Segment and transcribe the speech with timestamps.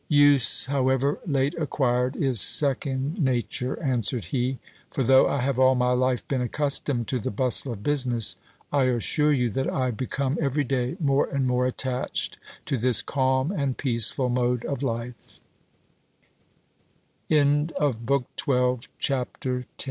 [0.07, 4.57] Use, however late acquired, is second nature, answered he:
[4.89, 8.35] for though I have all my life been accustomed to the bustle of business,
[8.73, 13.51] I assure you that I become every day more and more attached to this calm
[13.51, 14.83] and peaceful mode of
[18.03, 18.29] l